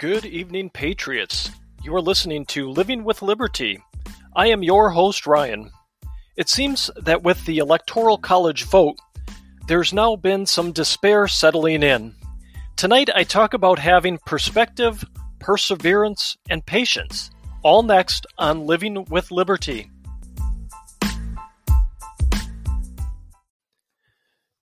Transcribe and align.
Good 0.00 0.24
evening, 0.24 0.70
Patriots. 0.70 1.50
You 1.82 1.94
are 1.94 2.00
listening 2.00 2.46
to 2.46 2.70
Living 2.70 3.04
with 3.04 3.20
Liberty. 3.20 3.82
I 4.34 4.46
am 4.46 4.62
your 4.62 4.88
host, 4.88 5.26
Ryan. 5.26 5.70
It 6.38 6.48
seems 6.48 6.90
that 6.96 7.22
with 7.22 7.44
the 7.44 7.58
Electoral 7.58 8.16
College 8.16 8.64
vote, 8.64 8.96
there's 9.68 9.92
now 9.92 10.16
been 10.16 10.46
some 10.46 10.72
despair 10.72 11.28
settling 11.28 11.82
in. 11.82 12.14
Tonight, 12.76 13.10
I 13.14 13.24
talk 13.24 13.52
about 13.52 13.78
having 13.78 14.16
perspective, 14.24 15.04
perseverance, 15.38 16.38
and 16.48 16.64
patience. 16.64 17.30
All 17.62 17.82
next 17.82 18.26
on 18.38 18.64
Living 18.64 19.04
with 19.10 19.30
Liberty. 19.30 19.90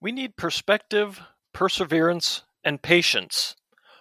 We 0.01 0.11
need 0.11 0.37
perspective, 0.37 1.21
perseverance, 1.53 2.43
and 2.65 2.83
patience. 2.83 3.55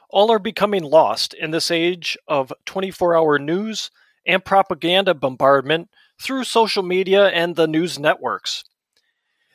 All 0.09 0.31
are 0.31 0.39
becoming 0.39 0.83
lost 0.83 1.33
in 1.33 1.51
this 1.51 1.69
age 1.69 2.17
of 2.27 2.53
24 2.65 3.15
hour 3.15 3.39
news 3.39 3.91
and 4.25 4.43
propaganda 4.43 5.13
bombardment 5.13 5.89
through 6.21 6.43
social 6.43 6.83
media 6.83 7.27
and 7.27 7.55
the 7.55 7.67
news 7.67 7.99
networks. 7.99 8.63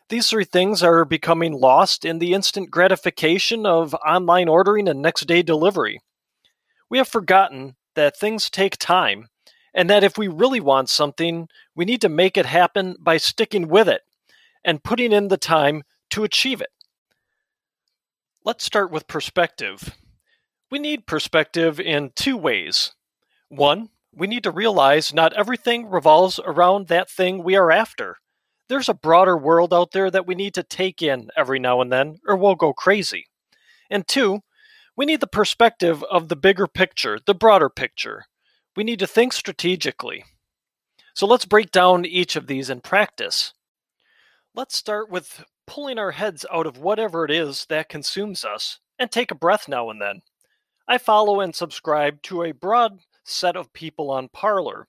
These 0.09 0.29
three 0.29 0.45
things 0.45 0.83
are 0.83 1.05
becoming 1.05 1.55
lost 1.55 2.05
in 2.05 2.19
the 2.19 2.35
instant 2.35 2.71
gratification 2.71 3.65
of 3.65 3.95
online 4.07 4.49
ordering 4.49 4.89
and 4.89 5.01
next 5.01 5.27
day 5.27 5.43
delivery. 5.43 6.01
We 6.91 6.99
have 6.99 7.09
forgotten 7.09 7.77
that 7.95 8.17
things 8.17 8.51
take 8.51 8.77
time, 8.77 9.29
and 9.75 9.89
that 9.89 10.05
if 10.05 10.19
we 10.19 10.29
really 10.29 10.61
want 10.61 10.91
something, 10.91 11.49
we 11.75 11.87
need 11.87 12.03
to 12.03 12.11
make 12.11 12.37
it 12.37 12.45
happen 12.45 12.97
by 13.01 13.17
sticking 13.17 13.69
with 13.69 13.89
it 13.89 14.03
and 14.63 14.85
putting 14.85 15.13
in 15.13 15.29
the 15.29 15.39
time 15.39 15.83
to 16.11 16.25
achieve 16.25 16.61
it. 16.61 16.69
Let's 18.45 18.65
start 18.65 18.91
with 18.91 19.07
perspective. 19.07 19.97
We 20.73 20.79
need 20.79 21.07
perspective 21.07 21.79
in 21.79 22.13
two 22.17 22.39
ways. 22.39 22.93
One, 23.51 23.91
we 24.15 24.27
need 24.27 24.43
to 24.45 24.51
realize 24.51 25.13
not 25.13 25.35
everything 25.35 25.91
revolves 25.91 26.41
around 26.43 26.89
that 26.89 27.11
thing 27.11 27.45
we 27.45 27.57
are 27.57 27.71
after. 27.71 28.17
There's 28.71 28.89
a 28.89 28.95
broader 28.95 29.37
world 29.37 29.75
out 29.75 29.91
there 29.91 30.11
that 30.11 30.27
we 30.27 30.35
need 30.35 30.55
to 30.55 30.63
take 30.63 31.03
in 31.03 31.29
every 31.37 31.59
now 31.59 31.83
and 31.83 31.93
then, 31.93 32.21
or 32.27 32.39
we'll 32.39 32.55
go 32.55 32.73
crazy. 32.73 33.27
And 33.91 34.09
two, 34.09 34.41
we 34.97 35.05
need 35.05 35.21
the 35.21 35.27
perspective 35.27 36.03
of 36.11 36.31
the 36.31 36.37
bigger 36.37 36.67
picture, 36.67 37.19
the 37.23 37.35
broader 37.35 37.69
picture. 37.69 38.25
We 38.75 38.83
need 38.83 39.01
to 39.01 39.07
think 39.07 39.35
strategically. 39.35 40.25
So 41.13 41.27
let's 41.27 41.45
break 41.45 41.71
down 41.71 42.07
each 42.07 42.35
of 42.35 42.47
these 42.47 42.71
in 42.71 42.81
practice. 42.81 43.53
Let's 44.55 44.75
start 44.75 45.11
with 45.11 45.45
pulling 45.67 45.99
our 45.99 46.13
heads 46.13 46.47
out 46.51 46.67
of 46.67 46.79
whatever 46.79 47.27
it 47.27 47.31
is 47.31 47.67
that 47.69 47.91
consumes 47.91 48.43
us 48.43 48.79
and 48.99 49.11
take 49.11 49.31
a 49.31 49.35
breath 49.35 49.69
now 49.69 49.91
and 49.91 50.01
then. 50.01 50.23
I 50.89 50.99
follow 50.99 51.41
and 51.41 51.55
subscribe 51.55 52.23
to 52.23 52.43
a 52.43 52.53
broad 52.53 52.99
set 53.25 53.57
of 53.57 53.73
people 53.73 54.11
on 54.11 54.29
Parler. 54.29 54.89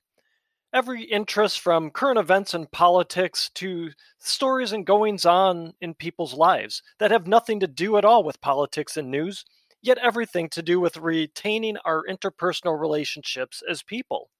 Every 0.73 1.03
interest 1.03 1.59
from 1.59 1.91
current 1.91 2.17
events 2.17 2.55
and 2.55 2.71
politics 2.71 3.51
to 3.55 3.91
stories 4.17 4.71
and 4.71 4.87
goings 4.87 5.23
on 5.23 5.73
in 5.81 5.93
people's 5.93 6.33
lives 6.33 6.81
that 6.97 7.11
have 7.11 7.27
nothing 7.27 7.59
to 7.59 7.67
do 7.67 7.95
at 7.97 8.05
all 8.05 8.23
with 8.23 8.41
politics 8.41 8.97
and 8.97 9.11
news, 9.11 9.45
yet 9.83 9.99
everything 9.99 10.49
to 10.49 10.63
do 10.63 10.79
with 10.79 10.97
retaining 10.97 11.77
our 11.85 12.03
interpersonal 12.09 12.79
relationships 12.79 13.61
as 13.69 13.83
people. 13.83 14.31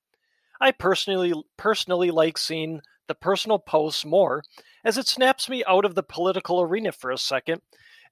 I 0.59 0.71
personally 0.71 1.33
personally 1.55 2.09
like 2.09 2.39
seeing 2.39 2.81
the 3.07 3.15
personal 3.15 3.59
posts 3.59 4.03
more 4.03 4.43
as 4.83 4.97
it 4.97 5.07
snaps 5.07 5.49
me 5.49 5.63
out 5.65 5.85
of 5.85 5.93
the 5.93 6.03
political 6.03 6.61
arena 6.61 6.91
for 6.91 7.11
a 7.11 7.17
second 7.17 7.61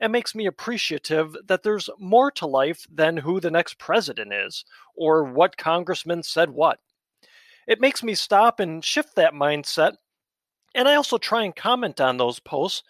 and 0.01 0.11
makes 0.11 0.33
me 0.33 0.47
appreciative 0.47 1.37
that 1.45 1.61
there's 1.61 1.89
more 1.99 2.31
to 2.31 2.47
life 2.47 2.87
than 2.91 3.15
who 3.15 3.39
the 3.39 3.51
next 3.51 3.77
president 3.77 4.33
is 4.33 4.65
or 4.95 5.23
what 5.23 5.55
congressman 5.55 6.23
said 6.23 6.49
what. 6.49 6.79
It 7.67 7.79
makes 7.79 8.01
me 8.01 8.15
stop 8.15 8.59
and 8.59 8.83
shift 8.83 9.15
that 9.15 9.33
mindset, 9.33 9.93
and 10.73 10.89
I 10.89 10.95
also 10.95 11.19
try 11.19 11.43
and 11.43 11.55
comment 11.55 12.01
on 12.01 12.17
those 12.17 12.39
posts, 12.39 12.81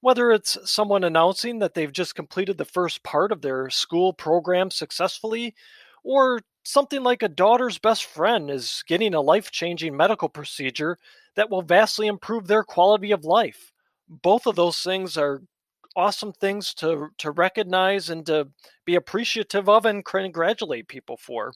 whether 0.00 0.32
it's 0.32 0.58
someone 0.64 1.04
announcing 1.04 1.60
that 1.60 1.74
they've 1.74 1.92
just 1.92 2.16
completed 2.16 2.58
the 2.58 2.64
first 2.64 3.04
part 3.04 3.30
of 3.30 3.42
their 3.42 3.70
school 3.70 4.12
program 4.12 4.70
successfully, 4.72 5.54
or 6.02 6.40
something 6.64 7.04
like 7.04 7.22
a 7.22 7.28
daughter's 7.28 7.78
best 7.78 8.06
friend 8.06 8.50
is 8.50 8.82
getting 8.88 9.14
a 9.14 9.20
life 9.20 9.52
changing 9.52 9.96
medical 9.96 10.28
procedure 10.28 10.98
that 11.36 11.48
will 11.48 11.62
vastly 11.62 12.08
improve 12.08 12.48
their 12.48 12.64
quality 12.64 13.12
of 13.12 13.24
life. 13.24 13.70
Both 14.08 14.46
of 14.46 14.56
those 14.56 14.80
things 14.80 15.16
are 15.16 15.42
awesome 15.96 16.32
things 16.32 16.74
to 16.74 17.08
to 17.18 17.30
recognize 17.30 18.10
and 18.10 18.26
to 18.26 18.48
be 18.84 18.94
appreciative 18.94 19.68
of 19.68 19.84
and 19.84 20.04
congratulate 20.04 20.88
people 20.88 21.16
for. 21.16 21.52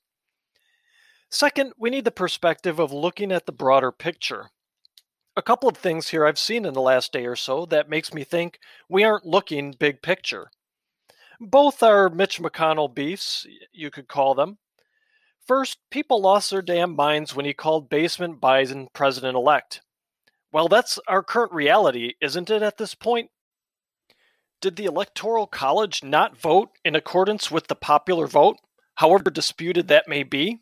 Second, 1.30 1.72
we 1.78 1.90
need 1.90 2.04
the 2.04 2.10
perspective 2.10 2.80
of 2.80 2.92
looking 2.92 3.30
at 3.30 3.46
the 3.46 3.52
broader 3.52 3.92
picture. 3.92 4.50
A 5.36 5.42
couple 5.42 5.68
of 5.68 5.76
things 5.76 6.08
here 6.08 6.26
I've 6.26 6.38
seen 6.38 6.64
in 6.64 6.74
the 6.74 6.80
last 6.80 7.12
day 7.12 7.24
or 7.24 7.36
so 7.36 7.66
that 7.66 7.88
makes 7.88 8.12
me 8.12 8.24
think 8.24 8.58
we 8.88 9.04
aren't 9.04 9.24
looking 9.24 9.74
big 9.78 10.02
picture. 10.02 10.50
Both 11.38 11.82
are 11.82 12.10
Mitch 12.10 12.40
McConnell 12.40 12.92
beefs, 12.92 13.46
you 13.72 13.90
could 13.90 14.08
call 14.08 14.34
them. 14.34 14.58
First, 15.46 15.78
people 15.90 16.20
lost 16.20 16.50
their 16.50 16.62
damn 16.62 16.94
minds 16.94 17.34
when 17.34 17.46
he 17.46 17.54
called 17.54 17.88
basement 17.88 18.40
Biden 18.40 18.88
president 18.92 19.36
elect. 19.36 19.82
Well, 20.52 20.68
that's 20.68 20.98
our 21.06 21.22
current 21.22 21.52
reality, 21.52 22.14
isn't 22.20 22.50
it, 22.50 22.62
at 22.62 22.76
this 22.76 22.94
point? 22.94 23.30
Did 24.60 24.76
the 24.76 24.84
Electoral 24.84 25.46
College 25.46 26.02
not 26.02 26.36
vote 26.36 26.70
in 26.84 26.94
accordance 26.94 27.50
with 27.50 27.68
the 27.68 27.74
popular 27.74 28.26
vote, 28.26 28.58
however 28.96 29.30
disputed 29.30 29.88
that 29.88 30.06
may 30.06 30.22
be? 30.22 30.60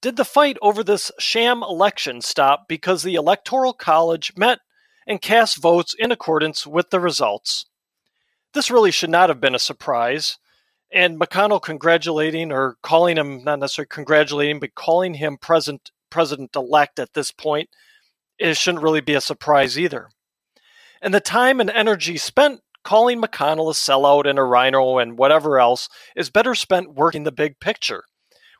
Did 0.00 0.16
the 0.16 0.24
fight 0.24 0.58
over 0.60 0.82
this 0.82 1.12
sham 1.20 1.62
election 1.62 2.20
stop 2.20 2.66
because 2.66 3.02
the 3.02 3.14
Electoral 3.14 3.72
College 3.72 4.32
met 4.36 4.58
and 5.06 5.22
cast 5.22 5.62
votes 5.62 5.94
in 5.96 6.10
accordance 6.10 6.66
with 6.66 6.90
the 6.90 6.98
results? 6.98 7.66
This 8.52 8.70
really 8.70 8.90
should 8.90 9.10
not 9.10 9.28
have 9.28 9.40
been 9.40 9.54
a 9.54 9.60
surprise, 9.60 10.38
and 10.92 11.18
McConnell 11.18 11.62
congratulating 11.62 12.50
or 12.50 12.78
calling 12.82 13.16
him 13.16 13.44
not 13.44 13.60
necessarily 13.60 13.88
congratulating, 13.88 14.58
but 14.58 14.74
calling 14.74 15.14
him 15.14 15.38
president 15.38 15.92
president 16.10 16.54
elect 16.54 16.98
at 16.98 17.14
this 17.14 17.30
point, 17.30 17.68
it 18.38 18.56
shouldn't 18.56 18.82
really 18.82 19.00
be 19.00 19.14
a 19.14 19.20
surprise 19.20 19.78
either. 19.78 20.10
And 21.00 21.14
the 21.14 21.20
time 21.20 21.60
and 21.60 21.70
energy 21.70 22.16
spent 22.16 22.60
calling 22.84 23.20
McConnell 23.20 23.70
a 23.70 23.74
sellout 23.74 24.28
and 24.28 24.38
a 24.38 24.44
rhino 24.44 24.98
and 24.98 25.18
whatever 25.18 25.58
else 25.58 25.88
is 26.14 26.30
better 26.30 26.54
spent 26.54 26.94
working 26.94 27.24
the 27.24 27.32
big 27.32 27.58
picture. 27.58 28.04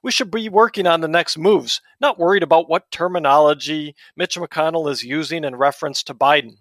We 0.02 0.10
should 0.10 0.30
be 0.30 0.48
working 0.48 0.86
on 0.86 1.00
the 1.00 1.08
next 1.08 1.38
moves, 1.38 1.80
not 2.00 2.18
worried 2.18 2.42
about 2.42 2.68
what 2.68 2.90
terminology 2.90 3.94
Mitch 4.16 4.36
McConnell 4.36 4.90
is 4.90 5.02
using 5.02 5.44
in 5.44 5.56
reference 5.56 6.02
to 6.02 6.14
Biden. 6.14 6.56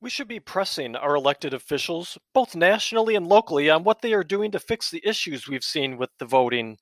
We 0.00 0.08
should 0.08 0.28
be 0.28 0.40
pressing 0.40 0.96
our 0.96 1.14
elected 1.14 1.52
officials, 1.52 2.16
both 2.32 2.54
nationally 2.54 3.16
and 3.16 3.26
locally, 3.26 3.68
on 3.68 3.84
what 3.84 4.02
they 4.02 4.12
are 4.12 4.24
doing 4.24 4.50
to 4.52 4.58
fix 4.58 4.90
the 4.90 5.02
issues 5.04 5.48
we've 5.48 5.64
seen 5.64 5.98
with 5.98 6.10
the 6.18 6.24
voting. 6.24 6.78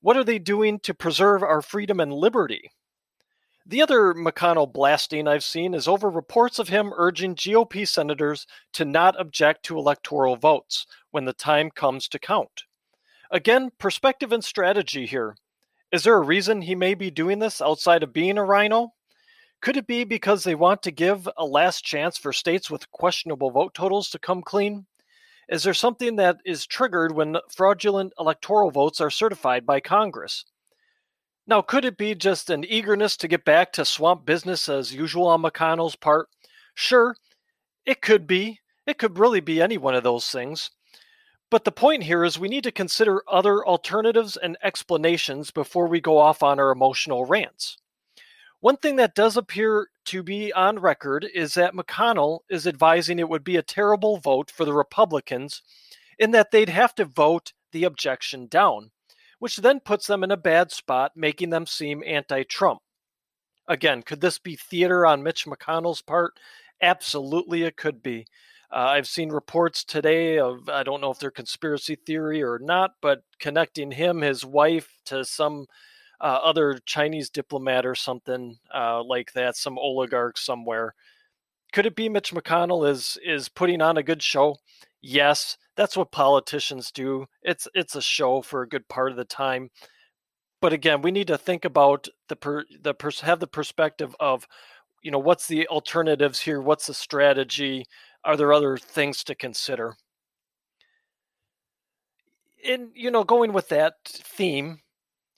What 0.00 0.16
are 0.16 0.24
they 0.24 0.38
doing 0.38 0.78
to 0.80 0.94
preserve 0.94 1.42
our 1.42 1.62
freedom 1.62 2.00
and 2.00 2.12
liberty? 2.12 2.70
The 3.70 3.82
other 3.82 4.14
McConnell 4.14 4.72
blasting 4.72 5.28
I've 5.28 5.44
seen 5.44 5.74
is 5.74 5.86
over 5.86 6.10
reports 6.10 6.58
of 6.58 6.70
him 6.70 6.92
urging 6.96 7.36
GOP 7.36 7.86
senators 7.86 8.44
to 8.72 8.84
not 8.84 9.14
object 9.20 9.64
to 9.66 9.78
electoral 9.78 10.34
votes 10.34 10.88
when 11.12 11.24
the 11.24 11.32
time 11.32 11.70
comes 11.70 12.08
to 12.08 12.18
count. 12.18 12.64
Again, 13.30 13.70
perspective 13.78 14.32
and 14.32 14.42
strategy 14.42 15.06
here. 15.06 15.36
Is 15.92 16.02
there 16.02 16.16
a 16.16 16.20
reason 16.20 16.62
he 16.62 16.74
may 16.74 16.94
be 16.94 17.12
doing 17.12 17.38
this 17.38 17.62
outside 17.62 18.02
of 18.02 18.12
being 18.12 18.38
a 18.38 18.44
rhino? 18.44 18.92
Could 19.60 19.76
it 19.76 19.86
be 19.86 20.02
because 20.02 20.42
they 20.42 20.56
want 20.56 20.82
to 20.82 20.90
give 20.90 21.28
a 21.36 21.44
last 21.46 21.84
chance 21.84 22.18
for 22.18 22.32
states 22.32 22.72
with 22.72 22.90
questionable 22.90 23.52
vote 23.52 23.72
totals 23.72 24.10
to 24.10 24.18
come 24.18 24.42
clean? 24.42 24.86
Is 25.48 25.62
there 25.62 25.74
something 25.74 26.16
that 26.16 26.38
is 26.44 26.66
triggered 26.66 27.12
when 27.12 27.36
fraudulent 27.48 28.14
electoral 28.18 28.72
votes 28.72 29.00
are 29.00 29.10
certified 29.10 29.64
by 29.64 29.78
Congress? 29.78 30.44
Now, 31.50 31.62
could 31.62 31.84
it 31.84 31.96
be 31.96 32.14
just 32.14 32.48
an 32.48 32.64
eagerness 32.64 33.16
to 33.16 33.26
get 33.26 33.44
back 33.44 33.72
to 33.72 33.84
swamp 33.84 34.24
business 34.24 34.68
as 34.68 34.94
usual 34.94 35.26
on 35.26 35.42
McConnell's 35.42 35.96
part? 35.96 36.28
Sure, 36.76 37.16
it 37.84 38.00
could 38.00 38.28
be. 38.28 38.60
It 38.86 38.98
could 38.98 39.18
really 39.18 39.40
be 39.40 39.60
any 39.60 39.76
one 39.76 39.96
of 39.96 40.04
those 40.04 40.30
things. 40.30 40.70
But 41.50 41.64
the 41.64 41.72
point 41.72 42.04
here 42.04 42.22
is 42.22 42.38
we 42.38 42.46
need 42.46 42.62
to 42.62 42.70
consider 42.70 43.24
other 43.28 43.66
alternatives 43.66 44.36
and 44.36 44.56
explanations 44.62 45.50
before 45.50 45.88
we 45.88 46.00
go 46.00 46.18
off 46.18 46.44
on 46.44 46.60
our 46.60 46.70
emotional 46.70 47.24
rants. 47.24 47.78
One 48.60 48.76
thing 48.76 48.94
that 48.96 49.16
does 49.16 49.36
appear 49.36 49.88
to 50.04 50.22
be 50.22 50.52
on 50.52 50.78
record 50.78 51.26
is 51.34 51.54
that 51.54 51.74
McConnell 51.74 52.40
is 52.48 52.64
advising 52.64 53.18
it 53.18 53.28
would 53.28 53.42
be 53.42 53.56
a 53.56 53.62
terrible 53.62 54.18
vote 54.18 54.52
for 54.52 54.64
the 54.64 54.72
Republicans 54.72 55.62
in 56.16 56.30
that 56.30 56.52
they'd 56.52 56.68
have 56.68 56.94
to 56.94 57.04
vote 57.04 57.54
the 57.72 57.82
objection 57.82 58.46
down 58.46 58.92
which 59.40 59.56
then 59.56 59.80
puts 59.80 60.06
them 60.06 60.22
in 60.22 60.30
a 60.30 60.36
bad 60.36 60.70
spot, 60.70 61.12
making 61.16 61.50
them 61.50 61.66
seem 61.66 62.04
anti 62.06 62.44
Trump. 62.44 62.80
Again, 63.66 64.02
could 64.02 64.20
this 64.20 64.38
be 64.38 64.54
theater 64.54 65.04
on 65.04 65.22
Mitch 65.22 65.46
McConnell's 65.46 66.02
part? 66.02 66.34
Absolutely, 66.80 67.64
it 67.64 67.76
could 67.76 68.02
be. 68.02 68.26
Uh, 68.72 68.94
I've 68.94 69.08
seen 69.08 69.30
reports 69.30 69.82
today 69.82 70.38
of, 70.38 70.68
I 70.68 70.84
don't 70.84 71.00
know 71.00 71.10
if 71.10 71.18
they're 71.18 71.30
conspiracy 71.30 71.96
theory 71.96 72.42
or 72.42 72.60
not, 72.60 72.92
but 73.02 73.22
connecting 73.40 73.90
him, 73.90 74.20
his 74.20 74.44
wife, 74.44 74.88
to 75.06 75.24
some 75.24 75.66
uh, 76.20 76.38
other 76.44 76.78
Chinese 76.86 77.30
diplomat 77.30 77.84
or 77.84 77.94
something 77.94 78.58
uh, 78.72 79.02
like 79.02 79.32
that, 79.32 79.56
some 79.56 79.78
oligarch 79.78 80.38
somewhere. 80.38 80.94
Could 81.72 81.86
it 81.86 81.96
be 81.96 82.08
Mitch 82.08 82.32
McConnell 82.32 82.88
is 82.88 83.16
is 83.24 83.48
putting 83.48 83.80
on 83.80 83.96
a 83.96 84.02
good 84.02 84.22
show? 84.22 84.56
Yes, 85.02 85.56
that's 85.76 85.96
what 85.96 86.12
politicians 86.12 86.90
do. 86.92 87.26
It's 87.42 87.66
it's 87.74 87.94
a 87.96 88.02
show 88.02 88.42
for 88.42 88.62
a 88.62 88.68
good 88.68 88.88
part 88.88 89.10
of 89.10 89.16
the 89.16 89.24
time. 89.24 89.70
But 90.60 90.72
again, 90.74 91.02
we 91.02 91.10
need 91.10 91.28
to 91.28 91.38
think 91.38 91.64
about 91.64 92.08
the 92.28 92.36
per, 92.36 92.64
the 92.82 92.94
pers- 92.94 93.20
have 93.22 93.40
the 93.40 93.46
perspective 93.46 94.14
of, 94.20 94.46
you 95.02 95.10
know, 95.10 95.18
what's 95.18 95.46
the 95.46 95.66
alternatives 95.68 96.40
here? 96.40 96.60
What's 96.60 96.86
the 96.86 96.94
strategy? 96.94 97.86
Are 98.24 98.36
there 98.36 98.52
other 98.52 98.76
things 98.76 99.24
to 99.24 99.34
consider? 99.34 99.96
And 102.66 102.90
you 102.94 103.10
know, 103.10 103.24
going 103.24 103.52
with 103.52 103.68
that 103.68 103.94
theme, 104.04 104.80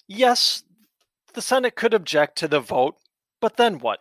yes, 0.08 0.64
the 1.34 1.42
Senate 1.42 1.76
could 1.76 1.94
object 1.94 2.36
to 2.38 2.48
the 2.48 2.60
vote, 2.60 2.96
but 3.40 3.56
then 3.56 3.78
what? 3.78 4.00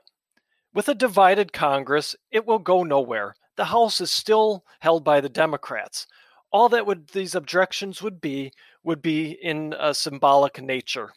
With 0.74 0.90
a 0.90 0.96
divided 0.96 1.54
Congress, 1.54 2.16
it 2.32 2.46
will 2.48 2.60
go 2.60 2.84
nowhere. 2.84 3.36
The 3.58 3.66
House 3.66 4.02
is 4.02 4.12
still 4.12 4.66
held 4.80 5.04
by 5.04 5.22
the 5.22 5.30
Democrats. 5.30 6.08
All 6.52 6.70
that 6.70 6.86
would 6.86 7.10
these 7.10 7.36
objections 7.36 8.02
would 8.02 8.20
be 8.20 8.52
would 8.84 9.02
be 9.02 9.32
in 9.32 9.76
a 9.80 9.94
symbolic 9.94 10.62
nature. 10.62 11.14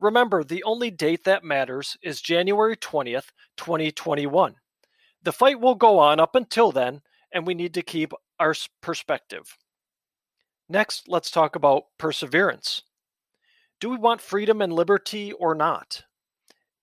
Remember, 0.00 0.44
the 0.44 0.62
only 0.62 0.90
date 0.90 1.24
that 1.24 1.42
matters 1.42 1.96
is 2.02 2.20
January 2.20 2.76
20th, 2.76 3.30
2021. 3.56 4.54
The 5.22 5.32
fight 5.32 5.60
will 5.60 5.74
go 5.74 5.98
on 5.98 6.20
up 6.20 6.36
until 6.36 6.70
then, 6.70 7.02
and 7.32 7.46
we 7.46 7.54
need 7.54 7.74
to 7.74 7.82
keep 7.82 8.12
our 8.38 8.54
perspective. 8.80 9.56
Next, 10.68 11.08
let's 11.08 11.30
talk 11.30 11.56
about 11.56 11.86
perseverance. 11.98 12.82
Do 13.80 13.90
we 13.90 13.96
want 13.96 14.20
freedom 14.20 14.62
and 14.62 14.72
liberty 14.72 15.32
or 15.32 15.54
not? 15.54 16.04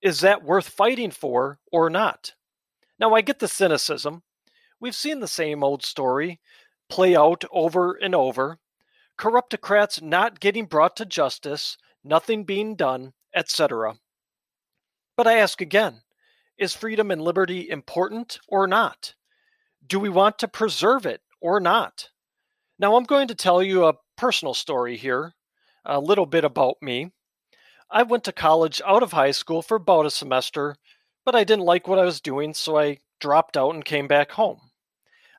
Is 0.01 0.19
that 0.21 0.43
worth 0.43 0.67
fighting 0.67 1.11
for 1.11 1.59
or 1.71 1.89
not? 1.89 2.33
Now, 2.99 3.13
I 3.13 3.21
get 3.21 3.39
the 3.39 3.47
cynicism. 3.47 4.23
We've 4.85 4.93
seen 4.93 5.19
the 5.19 5.27
same 5.27 5.63
old 5.63 5.83
story 5.83 6.39
play 6.89 7.15
out 7.15 7.43
over 7.51 7.93
and 7.95 8.13
over 8.13 8.59
corruptocrats 9.17 9.99
not 9.99 10.39
getting 10.39 10.67
brought 10.67 10.95
to 10.97 11.07
justice, 11.07 11.75
nothing 12.03 12.43
being 12.43 12.75
done, 12.75 13.13
etc. 13.35 13.95
But 15.17 15.25
I 15.25 15.39
ask 15.39 15.59
again 15.59 16.03
is 16.59 16.75
freedom 16.75 17.09
and 17.09 17.19
liberty 17.19 17.67
important 17.67 18.37
or 18.47 18.67
not? 18.67 19.15
Do 19.87 19.99
we 19.99 20.07
want 20.07 20.37
to 20.37 20.47
preserve 20.47 21.07
it 21.07 21.21
or 21.41 21.59
not? 21.59 22.09
Now, 22.77 22.95
I'm 22.95 23.05
going 23.05 23.27
to 23.29 23.33
tell 23.33 23.63
you 23.63 23.85
a 23.85 23.97
personal 24.15 24.53
story 24.53 24.97
here, 24.97 25.33
a 25.83 25.99
little 25.99 26.27
bit 26.27 26.43
about 26.43 26.75
me. 26.79 27.09
I 27.89 28.03
went 28.03 28.23
to 28.25 28.31
college 28.31 28.83
out 28.85 29.01
of 29.01 29.13
high 29.13 29.31
school 29.31 29.63
for 29.63 29.77
about 29.77 30.05
a 30.05 30.11
semester, 30.11 30.75
but 31.25 31.33
I 31.33 31.43
didn't 31.43 31.65
like 31.65 31.87
what 31.87 31.97
I 31.97 32.05
was 32.05 32.21
doing, 32.21 32.53
so 32.53 32.77
I 32.77 32.99
dropped 33.19 33.57
out 33.57 33.73
and 33.73 33.83
came 33.83 34.07
back 34.07 34.33
home. 34.33 34.64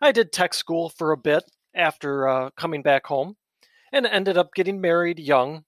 I 0.07 0.13
did 0.13 0.31
tech 0.31 0.55
school 0.55 0.89
for 0.89 1.11
a 1.11 1.17
bit 1.17 1.43
after 1.75 2.29
uh, 2.29 2.51
coming 2.51 2.81
back 2.81 3.09
home 3.09 3.37
and 3.93 4.07
ended 4.07 4.39
up 4.39 4.55
getting 4.55 4.81
married 4.81 5.19
young. 5.19 5.65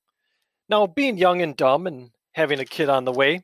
Now, 0.68 0.86
being 0.86 1.18
young 1.18 1.42
and 1.42 1.56
dumb 1.56 1.88
and 1.88 2.10
having 2.34 2.60
a 2.60 2.64
kid 2.64 2.88
on 2.88 3.04
the 3.04 3.10
way, 3.10 3.42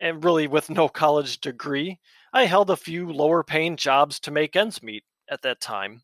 and 0.00 0.24
really 0.24 0.48
with 0.48 0.68
no 0.68 0.88
college 1.02 1.40
degree, 1.40 2.00
I 2.32 2.46
held 2.46 2.70
a 2.70 2.76
few 2.76 3.12
lower 3.12 3.44
paying 3.44 3.76
jobs 3.76 4.18
to 4.18 4.32
make 4.32 4.56
ends 4.56 4.82
meet 4.82 5.04
at 5.30 5.42
that 5.42 5.60
time. 5.60 6.02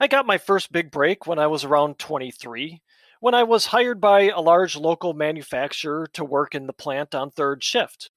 I 0.00 0.06
got 0.06 0.24
my 0.24 0.38
first 0.38 0.72
big 0.72 0.90
break 0.90 1.26
when 1.26 1.38
I 1.38 1.48
was 1.48 1.64
around 1.64 1.98
23, 1.98 2.80
when 3.20 3.34
I 3.34 3.42
was 3.42 3.66
hired 3.66 4.00
by 4.00 4.30
a 4.30 4.40
large 4.40 4.74
local 4.74 5.12
manufacturer 5.12 6.06
to 6.14 6.24
work 6.24 6.54
in 6.54 6.66
the 6.66 6.72
plant 6.72 7.14
on 7.14 7.30
third 7.30 7.62
shift. 7.62 8.08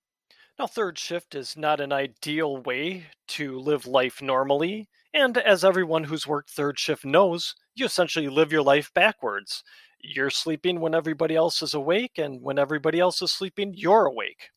Now, 0.58 0.68
third 0.68 0.98
shift 0.98 1.36
is 1.36 1.58
not 1.58 1.81
an 1.81 1.92
ideal 1.92 2.56
way 2.56 3.08
to 3.30 3.60
live 3.60 3.86
life 3.86 4.22
normally, 4.22 4.88
and 5.13 5.38
as 5.38 5.63
everyone 5.66 6.06
who's 6.06 6.28
worked 6.28 6.50
third 6.52 6.80
shift 6.80 7.06
knows, 7.06 7.56
you 7.75 7.86
essentially 7.86 8.30
live 8.30 8.52
your 8.52 8.63
life 8.63 8.92
backwards 8.94 9.63
you're 10.04 10.30
sleeping 10.30 10.80
when 10.80 10.96
everybody 10.96 11.36
else 11.36 11.62
is 11.62 11.74
awake, 11.74 12.18
and 12.18 12.42
when 12.42 12.58
everybody 12.58 13.00
else 13.00 13.22
is 13.22 13.31
sleeping, 13.31 13.74
you're 13.75 14.06
awake. 14.06 14.50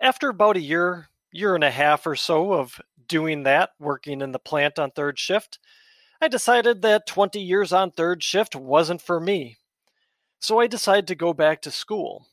After 0.00 0.28
about 0.30 0.56
a 0.56 0.60
year, 0.60 1.08
year 1.32 1.54
and 1.54 1.64
a 1.64 1.70
half 1.70 2.06
or 2.06 2.16
so 2.16 2.52
of 2.52 2.80
doing 3.06 3.42
that, 3.44 3.70
working 3.78 4.20
in 4.20 4.32
the 4.32 4.38
plant 4.38 4.78
on 4.78 4.90
third 4.90 5.18
shift, 5.18 5.58
I 6.20 6.28
decided 6.28 6.82
that 6.82 7.06
20 7.06 7.40
years 7.40 7.72
on 7.72 7.90
third 7.90 8.22
shift 8.22 8.56
wasn't 8.56 9.02
for 9.02 9.20
me. 9.20 9.58
So 10.40 10.60
I 10.60 10.66
decided 10.66 11.08
to 11.08 11.14
go 11.14 11.32
back 11.32 11.62
to 11.62 11.70
school. 11.70 12.26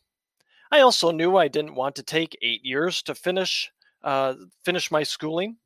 I 0.71 0.81
also 0.81 1.11
knew 1.11 1.37
I 1.37 1.47
didn't 1.47 1.75
want 1.75 1.95
to 1.95 2.03
take 2.03 2.37
eight 2.41 2.63
years 2.63 3.01
to 3.03 3.15
finish 3.15 3.71
uh, 4.03 4.35
finish 4.63 4.91
my 4.91 5.01
schooling, 5.01 5.57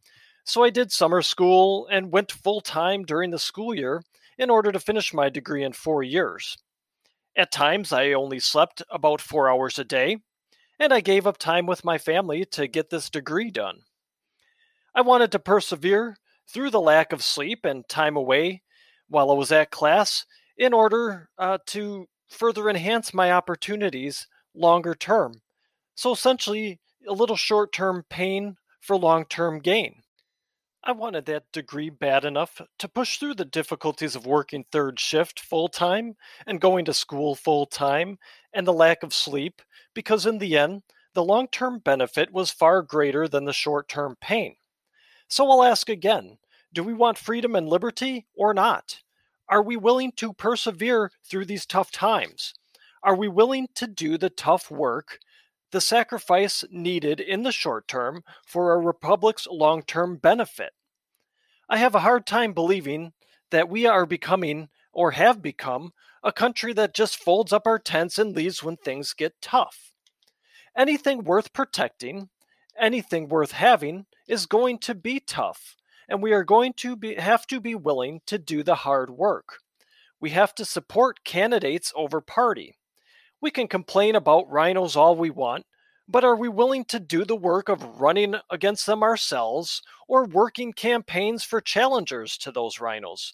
so 0.49 0.63
I 0.63 0.71
did 0.71 0.91
summer 0.91 1.21
school 1.21 1.87
and 1.91 2.11
went 2.11 2.31
full 2.31 2.59
time 2.59 3.03
during 3.03 3.29
the 3.29 3.37
school 3.37 3.75
year 3.75 4.01
in 4.35 4.49
order 4.49 4.71
to 4.71 4.79
finish 4.79 5.13
my 5.13 5.29
degree 5.29 5.63
in 5.63 5.73
four 5.73 6.01
years. 6.01 6.57
At 7.37 7.51
times, 7.51 7.93
I 7.93 8.13
only 8.13 8.39
slept 8.39 8.81
about 8.89 9.21
four 9.21 9.47
hours 9.47 9.77
a 9.77 9.83
day, 9.83 10.17
and 10.79 10.91
I 10.91 11.01
gave 11.01 11.27
up 11.27 11.37
time 11.37 11.67
with 11.67 11.85
my 11.85 11.99
family 11.99 12.45
to 12.45 12.67
get 12.67 12.89
this 12.89 13.11
degree 13.11 13.51
done. 13.51 13.81
I 14.95 15.01
wanted 15.01 15.31
to 15.33 15.39
persevere 15.39 16.17
through 16.51 16.71
the 16.71 16.81
lack 16.81 17.13
of 17.13 17.23
sleep 17.23 17.63
and 17.63 17.87
time 17.87 18.15
away 18.15 18.63
while 19.07 19.29
I 19.29 19.35
was 19.35 19.51
at 19.51 19.69
class 19.69 20.25
in 20.57 20.73
order 20.73 21.29
uh, 21.37 21.59
to 21.67 22.07
further 22.27 22.69
enhance 22.69 23.13
my 23.13 23.31
opportunities 23.31 24.27
longer 24.55 24.95
term. 24.95 25.41
So 25.93 26.11
essentially, 26.11 26.79
a 27.07 27.13
little 27.13 27.37
short 27.37 27.71
term 27.71 28.03
pain 28.09 28.55
for 28.81 28.95
long 28.97 29.25
term 29.25 29.59
gain. 29.59 30.01
I 30.83 30.93
wanted 30.93 31.25
that 31.25 31.51
degree 31.51 31.89
bad 31.89 32.23
enough 32.23 32.61
to 32.79 32.87
push 32.87 33.17
through 33.17 33.35
the 33.35 33.45
difficulties 33.45 34.15
of 34.15 34.25
working 34.25 34.63
third 34.63 34.99
shift 34.99 35.39
full 35.39 35.67
time 35.67 36.15
and 36.47 36.61
going 36.61 36.85
to 36.85 36.93
school 36.93 37.35
full 37.35 37.65
time 37.65 38.17
and 38.53 38.65
the 38.65 38.73
lack 38.73 39.03
of 39.03 39.13
sleep, 39.13 39.61
because 39.93 40.25
in 40.25 40.37
the 40.37 40.57
end, 40.57 40.83
the 41.13 41.23
long 41.23 41.49
term 41.49 41.79
benefit 41.79 42.31
was 42.31 42.49
far 42.49 42.81
greater 42.81 43.27
than 43.27 43.43
the 43.43 43.51
short 43.53 43.89
term 43.89 44.15
pain. 44.21 44.55
So 45.27 45.49
I'll 45.51 45.63
ask 45.63 45.89
again 45.89 46.37
do 46.71 46.83
we 46.83 46.93
want 46.93 47.17
freedom 47.17 47.55
and 47.55 47.67
liberty 47.67 48.27
or 48.35 48.53
not? 48.53 49.01
Are 49.49 49.63
we 49.63 49.75
willing 49.75 50.13
to 50.13 50.33
persevere 50.33 51.11
through 51.25 51.45
these 51.45 51.65
tough 51.65 51.91
times? 51.91 52.53
Are 53.03 53.15
we 53.15 53.27
willing 53.27 53.67
to 53.75 53.87
do 53.87 54.17
the 54.17 54.29
tough 54.29 54.71
work 54.71 55.19
the 55.71 55.81
sacrifice 55.81 56.63
needed 56.71 57.19
in 57.19 57.43
the 57.43 57.51
short 57.51 57.87
term 57.87 58.23
for 58.45 58.73
a 58.73 58.79
republic's 58.79 59.47
long 59.47 59.83
term 59.83 60.17
benefit. 60.17 60.73
I 61.71 61.77
have 61.77 61.93
a 61.93 61.99
hard 61.99 62.25
time 62.25 62.53
believing 62.53 63.13
that 63.51 63.69
we 63.69 63.85
are 63.85 64.07
becoming, 64.07 64.69
or 64.91 65.11
have 65.11 65.39
become, 65.39 65.93
a 66.23 66.31
country 66.31 66.73
that 66.73 66.95
just 66.95 67.15
folds 67.15 67.53
up 67.53 67.67
our 67.67 67.77
tents 67.77 68.17
and 68.17 68.35
leaves 68.35 68.63
when 68.63 68.75
things 68.75 69.13
get 69.13 69.39
tough. 69.39 69.93
Anything 70.75 71.23
worth 71.23 71.53
protecting, 71.53 72.29
anything 72.77 73.29
worth 73.29 73.51
having, 73.51 74.07
is 74.27 74.47
going 74.47 74.79
to 74.79 74.95
be 74.95 75.19
tough, 75.19 75.75
and 76.07 76.23
we 76.23 76.33
are 76.33 76.43
going 76.43 76.73
to 76.73 76.95
be, 76.95 77.13
have 77.15 77.45
to 77.47 77.61
be 77.61 77.75
willing 77.75 78.21
to 78.25 78.39
do 78.39 78.63
the 78.63 78.75
hard 78.75 79.11
work. 79.11 79.59
We 80.19 80.31
have 80.31 80.55
to 80.55 80.65
support 80.65 81.23
candidates 81.23 81.93
over 81.95 82.19
party. 82.19 82.79
We 83.41 83.51
can 83.51 83.67
complain 83.67 84.15
about 84.15 84.49
rhinos 84.49 84.95
all 84.95 85.15
we 85.15 85.29
want, 85.29 85.67
but 86.09 86.23
are 86.23 86.35
we 86.35 86.49
willing 86.49 86.83
to 86.85 86.99
do 86.99 87.23
the 87.23 87.35
work 87.35 87.69
of 87.69 88.01
running 88.01 88.35
against 88.49 88.87
them 88.87 89.03
ourselves 89.03 89.83
or 90.07 90.25
working 90.25 90.73
campaigns 90.73 91.43
for 91.43 91.61
challengers 91.61 92.35
to 92.39 92.51
those 92.51 92.79
rhinos? 92.79 93.33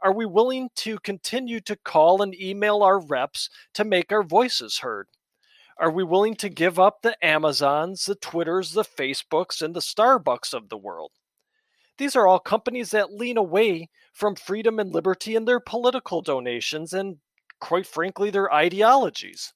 Are 0.00 0.12
we 0.12 0.24
willing 0.24 0.70
to 0.76 0.98
continue 1.00 1.60
to 1.60 1.76
call 1.76 2.22
and 2.22 2.34
email 2.34 2.82
our 2.82 3.00
reps 3.00 3.50
to 3.74 3.84
make 3.84 4.12
our 4.12 4.22
voices 4.22 4.78
heard? 4.78 5.08
Are 5.78 5.90
we 5.90 6.04
willing 6.04 6.36
to 6.36 6.48
give 6.48 6.78
up 6.78 7.02
the 7.02 7.16
Amazons, 7.24 8.04
the 8.04 8.14
Twitters, 8.14 8.72
the 8.72 8.84
Facebooks, 8.84 9.60
and 9.60 9.74
the 9.74 9.80
Starbucks 9.80 10.54
of 10.54 10.68
the 10.68 10.78
world? 10.78 11.10
These 11.98 12.14
are 12.14 12.28
all 12.28 12.38
companies 12.38 12.92
that 12.92 13.12
lean 13.12 13.36
away 13.36 13.90
from 14.12 14.36
freedom 14.36 14.78
and 14.78 14.92
liberty 14.92 15.34
in 15.34 15.44
their 15.44 15.60
political 15.60 16.22
donations 16.22 16.92
and 16.92 17.16
quite 17.62 17.86
frankly, 17.86 18.28
their 18.28 18.52
ideologies. 18.52 19.54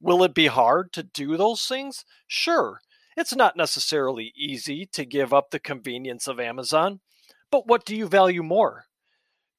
Will 0.00 0.22
it 0.22 0.34
be 0.34 0.46
hard 0.46 0.92
to 0.92 1.02
do 1.02 1.36
those 1.36 1.66
things? 1.66 2.04
Sure. 2.26 2.80
It's 3.16 3.34
not 3.34 3.56
necessarily 3.56 4.32
easy 4.36 4.86
to 4.86 5.04
give 5.04 5.34
up 5.34 5.50
the 5.50 5.58
convenience 5.58 6.28
of 6.28 6.38
Amazon, 6.38 7.00
but 7.50 7.66
what 7.66 7.84
do 7.84 7.96
you 7.96 8.06
value 8.06 8.42
more? 8.42 8.84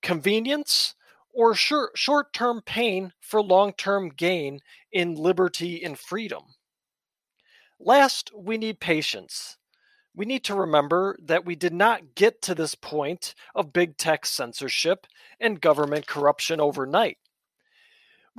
Convenience 0.01 0.95
or 1.33 1.53
short 1.55 2.33
term 2.33 2.61
pain 2.65 3.13
for 3.19 3.41
long 3.41 3.73
term 3.73 4.09
gain 4.09 4.61
in 4.91 5.15
liberty 5.15 5.83
and 5.83 5.99
freedom? 5.99 6.43
Last, 7.79 8.31
we 8.35 8.57
need 8.57 8.79
patience. 8.79 9.57
we 10.15 10.25
need 10.25 10.43
to 10.43 10.55
remember 10.55 11.17
that 11.23 11.45
we 11.45 11.55
did 11.55 11.73
not 11.73 12.15
get 12.15 12.41
to 12.41 12.53
this 12.55 12.75
point 12.75 13.33
of 13.55 13.73
big 13.73 13.97
tech 13.97 14.25
censorship 14.25 15.07
and 15.39 15.61
government 15.61 16.07
corruption 16.07 16.59
overnight. 16.59 17.17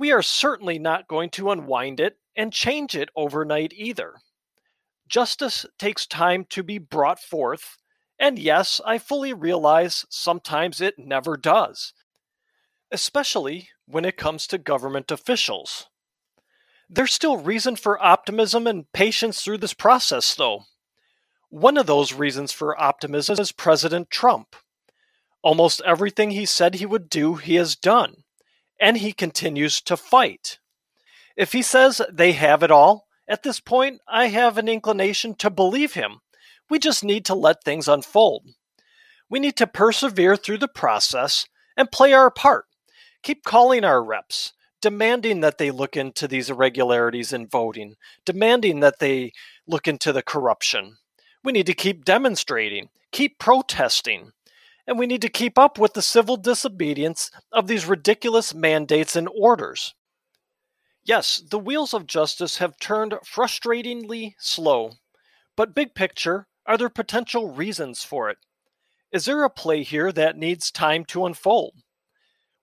We 0.01 0.11
are 0.11 0.23
certainly 0.23 0.79
not 0.79 1.07
going 1.07 1.29
to 1.29 1.51
unwind 1.51 1.99
it 1.99 2.17
and 2.35 2.51
change 2.51 2.95
it 2.95 3.09
overnight 3.15 3.71
either. 3.75 4.15
Justice 5.07 5.63
takes 5.77 6.07
time 6.07 6.43
to 6.49 6.63
be 6.63 6.79
brought 6.79 7.19
forth, 7.19 7.77
and 8.17 8.39
yes, 8.39 8.81
I 8.83 8.97
fully 8.97 9.31
realize 9.31 10.07
sometimes 10.09 10.81
it 10.81 10.95
never 10.97 11.37
does, 11.37 11.93
especially 12.91 13.69
when 13.85 14.03
it 14.03 14.17
comes 14.17 14.47
to 14.47 14.57
government 14.57 15.11
officials. 15.11 15.85
There's 16.89 17.13
still 17.13 17.37
reason 17.37 17.75
for 17.75 18.03
optimism 18.03 18.65
and 18.65 18.91
patience 18.93 19.43
through 19.43 19.59
this 19.59 19.75
process, 19.75 20.33
though. 20.33 20.63
One 21.49 21.77
of 21.77 21.85
those 21.85 22.11
reasons 22.11 22.51
for 22.51 22.81
optimism 22.81 23.39
is 23.39 23.51
President 23.51 24.09
Trump. 24.09 24.55
Almost 25.43 25.79
everything 25.85 26.31
he 26.31 26.47
said 26.47 26.73
he 26.73 26.87
would 26.87 27.07
do, 27.07 27.35
he 27.35 27.53
has 27.53 27.75
done, 27.75 28.20
and 28.81 28.97
he 28.97 29.13
continues 29.13 29.79
to 29.81 29.95
fight. 29.95 30.57
If 31.37 31.53
he 31.53 31.61
says 31.61 32.01
they 32.11 32.33
have 32.33 32.63
it 32.63 32.71
all, 32.71 33.07
at 33.27 33.43
this 33.43 33.61
point, 33.61 34.01
I 34.09 34.27
have 34.27 34.57
an 34.57 34.67
inclination 34.67 35.35
to 35.35 35.49
believe 35.49 35.93
him. 35.93 36.19
We 36.69 36.79
just 36.79 37.03
need 37.03 37.23
to 37.25 37.35
let 37.35 37.63
things 37.63 37.87
unfold. 37.87 38.47
We 39.29 39.39
need 39.39 39.55
to 39.57 39.67
persevere 39.67 40.35
through 40.35 40.57
the 40.57 40.67
process 40.67 41.45
and 41.77 41.91
play 41.91 42.11
our 42.11 42.29
part. 42.29 42.65
Keep 43.23 43.45
calling 43.45 43.85
our 43.85 44.03
reps, 44.03 44.51
demanding 44.81 45.41
that 45.41 45.57
they 45.57 45.71
look 45.71 45.95
into 45.95 46.27
these 46.27 46.49
irregularities 46.49 47.31
in 47.31 47.47
voting, 47.47 47.95
demanding 48.25 48.79
that 48.81 48.99
they 48.99 49.31
look 49.67 49.87
into 49.87 50.11
the 50.11 50.23
corruption. 50.23 50.97
We 51.43 51.53
need 51.53 51.67
to 51.67 51.73
keep 51.73 52.03
demonstrating, 52.03 52.89
keep 53.11 53.39
protesting, 53.39 54.31
and 54.87 54.97
we 54.97 55.07
need 55.07 55.21
to 55.21 55.29
keep 55.29 55.57
up 55.57 55.77
with 55.77 55.93
the 55.93 56.01
civil 56.01 56.37
disobedience 56.37 57.31
of 57.51 57.67
these 57.67 57.85
ridiculous 57.85 58.53
mandates 58.53 59.15
and 59.15 59.29
orders. 59.35 59.93
Yes, 61.03 61.41
the 61.49 61.59
wheels 61.59 61.93
of 61.93 62.07
justice 62.07 62.57
have 62.57 62.79
turned 62.79 63.13
frustratingly 63.25 64.35
slow, 64.39 64.93
but 65.55 65.75
big 65.75 65.95
picture, 65.95 66.47
are 66.65 66.77
there 66.77 66.89
potential 66.89 67.51
reasons 67.51 68.03
for 68.03 68.29
it? 68.29 68.37
Is 69.11 69.25
there 69.25 69.43
a 69.43 69.49
play 69.49 69.83
here 69.83 70.11
that 70.11 70.37
needs 70.37 70.71
time 70.71 71.05
to 71.05 71.25
unfold? 71.25 71.73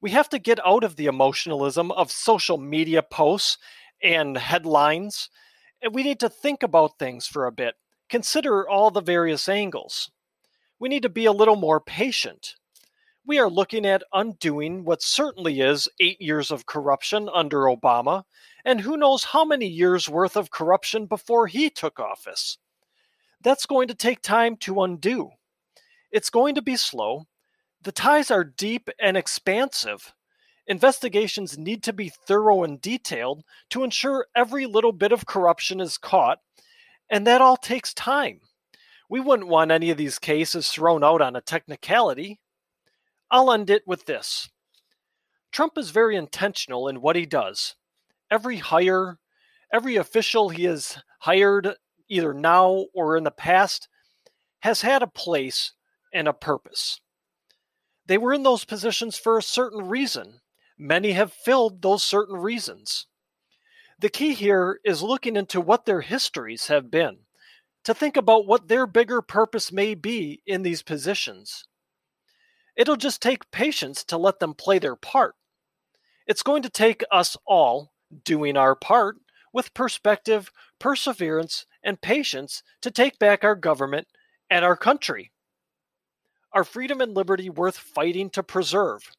we 0.00 0.10
have 0.10 0.28
to 0.28 0.38
get 0.38 0.64
out 0.64 0.84
of 0.84 0.96
the 0.96 1.06
emotionalism 1.06 1.90
of 1.92 2.10
social 2.10 2.58
media 2.58 3.02
posts 3.02 3.58
and 4.02 4.36
headlines. 4.36 5.28
And 5.82 5.94
we 5.94 6.02
need 6.02 6.20
to 6.20 6.28
think 6.28 6.62
about 6.62 6.98
things 6.98 7.26
for 7.26 7.46
a 7.46 7.52
bit, 7.52 7.74
consider 8.08 8.68
all 8.68 8.90
the 8.90 9.00
various 9.00 9.48
angles. 9.48 10.10
We 10.78 10.88
need 10.88 11.02
to 11.02 11.08
be 11.08 11.24
a 11.24 11.32
little 11.32 11.56
more 11.56 11.80
patient. 11.80 12.56
We 13.26 13.38
are 13.38 13.50
looking 13.50 13.84
at 13.84 14.04
undoing 14.12 14.84
what 14.84 15.02
certainly 15.02 15.60
is 15.60 15.88
eight 16.00 16.20
years 16.20 16.50
of 16.50 16.66
corruption 16.66 17.28
under 17.32 17.62
Obama, 17.62 18.24
and 18.64 18.80
who 18.80 18.96
knows 18.96 19.24
how 19.24 19.44
many 19.44 19.66
years 19.66 20.08
worth 20.08 20.36
of 20.36 20.50
corruption 20.50 21.06
before 21.06 21.46
he 21.46 21.68
took 21.68 21.98
office. 21.98 22.58
That's 23.42 23.66
going 23.66 23.88
to 23.88 23.94
take 23.94 24.22
time 24.22 24.56
to 24.58 24.82
undo. 24.82 25.30
It's 26.10 26.30
going 26.30 26.54
to 26.54 26.62
be 26.62 26.76
slow, 26.76 27.26
the 27.82 27.92
ties 27.92 28.30
are 28.30 28.44
deep 28.44 28.90
and 28.98 29.16
expansive. 29.16 30.12
Investigations 30.66 31.56
need 31.56 31.82
to 31.84 31.92
be 31.92 32.08
thorough 32.08 32.64
and 32.64 32.80
detailed 32.80 33.44
to 33.70 33.84
ensure 33.84 34.26
every 34.34 34.66
little 34.66 34.92
bit 34.92 35.12
of 35.12 35.26
corruption 35.26 35.80
is 35.80 35.96
caught, 35.96 36.40
and 37.08 37.26
that 37.26 37.40
all 37.40 37.56
takes 37.56 37.94
time. 37.94 38.40
We 39.08 39.20
wouldn't 39.20 39.48
want 39.48 39.70
any 39.70 39.90
of 39.90 39.96
these 39.96 40.18
cases 40.18 40.68
thrown 40.68 41.02
out 41.02 41.22
on 41.22 41.34
a 41.34 41.40
technicality. 41.40 42.40
I'll 43.30 43.52
end 43.52 43.70
it 43.70 43.82
with 43.86 44.06
this 44.06 44.48
Trump 45.50 45.78
is 45.78 45.90
very 45.90 46.16
intentional 46.16 46.88
in 46.88 47.00
what 47.00 47.16
he 47.16 47.26
does. 47.26 47.74
Every 48.30 48.58
hire, 48.58 49.18
every 49.72 49.96
official 49.96 50.50
he 50.50 50.64
has 50.64 50.98
hired, 51.20 51.74
either 52.08 52.34
now 52.34 52.86
or 52.94 53.16
in 53.16 53.24
the 53.24 53.30
past, 53.30 53.88
has 54.60 54.82
had 54.82 55.02
a 55.02 55.06
place 55.06 55.72
and 56.12 56.28
a 56.28 56.32
purpose. 56.32 57.00
They 58.06 58.18
were 58.18 58.32
in 58.32 58.42
those 58.42 58.64
positions 58.64 59.16
for 59.16 59.38
a 59.38 59.42
certain 59.42 59.88
reason. 59.88 60.40
Many 60.78 61.12
have 61.12 61.32
filled 61.32 61.82
those 61.82 62.04
certain 62.04 62.36
reasons. 62.36 63.06
The 63.98 64.08
key 64.08 64.34
here 64.34 64.80
is 64.84 65.02
looking 65.02 65.36
into 65.36 65.60
what 65.60 65.84
their 65.84 66.02
histories 66.02 66.68
have 66.68 66.90
been, 66.90 67.18
to 67.88 67.94
think 67.94 68.18
about 68.18 68.46
what 68.46 68.68
their 68.68 68.86
bigger 68.86 69.22
purpose 69.22 69.72
may 69.72 69.94
be 69.94 70.42
in 70.46 70.62
these 70.62 70.82
positions. 70.82 71.64
It'll 72.76 72.98
just 72.98 73.22
take 73.22 73.50
patience 73.50 74.04
to 74.04 74.18
let 74.18 74.40
them 74.40 74.52
play 74.52 74.78
their 74.78 74.94
part. 74.94 75.36
It's 76.26 76.42
going 76.42 76.60
to 76.64 76.68
take 76.68 77.02
us 77.10 77.34
all 77.46 77.94
doing 78.26 78.58
our 78.58 78.74
part 78.74 79.16
with 79.54 79.72
perspective, 79.72 80.52
perseverance, 80.78 81.64
and 81.82 81.98
patience 81.98 82.62
to 82.82 82.90
take 82.90 83.18
back 83.18 83.42
our 83.42 83.54
government 83.54 84.06
and 84.50 84.66
our 84.66 84.76
country. 84.76 85.32
Are 86.52 86.64
freedom 86.64 87.00
and 87.00 87.14
liberty 87.14 87.48
worth 87.48 87.78
fighting 87.78 88.28
to 88.32 88.42
preserve? 88.42 89.12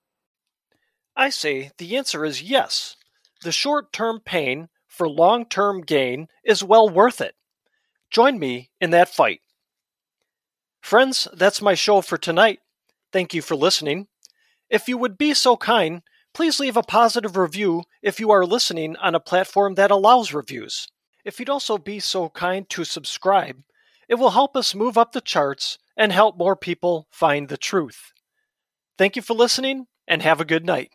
I 1.15 1.31
say 1.31 1.71
the 1.79 1.97
answer 1.97 2.23
is 2.23 2.43
yes. 2.43 2.97
The 3.41 3.51
short 3.51 3.91
term 3.91 4.19
pain 4.23 4.69
for 4.85 5.09
long 5.09 5.47
term 5.47 5.81
gain 5.81 6.27
is 6.43 6.63
well 6.63 6.87
worth 6.87 7.19
it. 7.19 7.33
Join 8.09 8.39
me 8.39 8.71
in 8.81 8.89
that 8.91 9.09
fight. 9.09 9.41
Friends, 10.81 11.27
that's 11.33 11.61
my 11.61 11.75
show 11.75 12.01
for 12.01 12.17
tonight. 12.17 12.59
Thank 13.11 13.33
you 13.33 13.41
for 13.41 13.55
listening. 13.55 14.07
If 14.69 14.87
you 14.87 14.97
would 14.97 15.17
be 15.17 15.33
so 15.33 15.57
kind, 15.57 16.01
please 16.33 16.59
leave 16.59 16.77
a 16.77 16.83
positive 16.83 17.37
review 17.37 17.83
if 18.01 18.19
you 18.19 18.31
are 18.31 18.45
listening 18.45 18.95
on 18.97 19.15
a 19.15 19.19
platform 19.19 19.75
that 19.75 19.91
allows 19.91 20.33
reviews. 20.33 20.87
If 21.25 21.39
you'd 21.39 21.49
also 21.49 21.77
be 21.77 21.99
so 21.99 22.29
kind 22.29 22.69
to 22.69 22.83
subscribe, 22.83 23.61
it 24.07 24.15
will 24.15 24.31
help 24.31 24.55
us 24.55 24.73
move 24.73 24.97
up 24.97 25.11
the 25.11 25.21
charts 25.21 25.77
and 25.97 26.11
help 26.11 26.37
more 26.37 26.55
people 26.55 27.07
find 27.11 27.49
the 27.49 27.57
truth. 27.57 28.11
Thank 28.97 29.15
you 29.15 29.21
for 29.21 29.33
listening 29.33 29.87
and 30.07 30.21
have 30.21 30.41
a 30.41 30.45
good 30.45 30.65
night. 30.65 30.91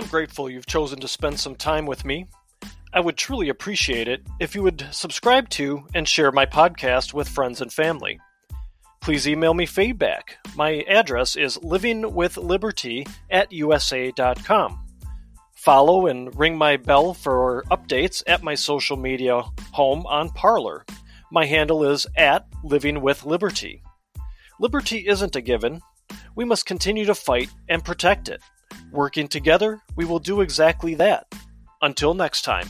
I'm 0.00 0.06
grateful 0.06 0.48
you've 0.48 0.64
chosen 0.64 0.98
to 1.00 1.08
spend 1.08 1.38
some 1.38 1.54
time 1.54 1.84
with 1.84 2.06
me. 2.06 2.26
I 2.90 3.00
would 3.00 3.18
truly 3.18 3.50
appreciate 3.50 4.08
it 4.08 4.22
if 4.40 4.54
you 4.54 4.62
would 4.62 4.88
subscribe 4.92 5.50
to 5.50 5.86
and 5.94 6.08
share 6.08 6.32
my 6.32 6.46
podcast 6.46 7.12
with 7.12 7.28
friends 7.28 7.60
and 7.60 7.70
family. 7.70 8.18
Please 9.02 9.28
email 9.28 9.52
me 9.52 9.66
feedback. 9.66 10.38
My 10.56 10.86
address 10.88 11.36
is 11.36 11.58
livingwithliberty 11.58 13.10
at 13.28 13.52
usa.com. 13.52 14.86
Follow 15.54 16.06
and 16.06 16.34
ring 16.38 16.56
my 16.56 16.78
bell 16.78 17.12
for 17.12 17.64
updates 17.70 18.22
at 18.26 18.42
my 18.42 18.54
social 18.54 18.96
media 18.96 19.42
home 19.72 20.06
on 20.06 20.30
Parler. 20.30 20.86
My 21.30 21.44
handle 21.44 21.84
is 21.84 22.06
at 22.16 22.46
Living 22.64 23.02
with 23.02 23.26
Liberty. 23.26 23.82
Liberty 24.58 25.06
isn't 25.06 25.36
a 25.36 25.42
given. 25.42 25.82
We 26.34 26.46
must 26.46 26.64
continue 26.64 27.04
to 27.04 27.14
fight 27.14 27.50
and 27.68 27.84
protect 27.84 28.30
it. 28.30 28.40
Working 28.92 29.28
together, 29.28 29.80
we 29.94 30.04
will 30.04 30.18
do 30.18 30.40
exactly 30.40 30.94
that. 30.96 31.32
Until 31.80 32.12
next 32.12 32.42
time. 32.42 32.68